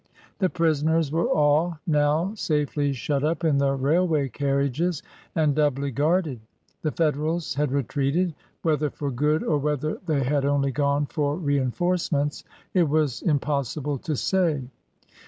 [0.39, 5.03] The prisoners were all now safely shut up in the railway carriages
[5.35, 6.39] and doubly guarded;
[6.81, 8.33] the Federals had retreated—
[8.63, 12.43] whether for good or whether they had only gone for reinforcements
[12.73, 14.63] it was im possible to say.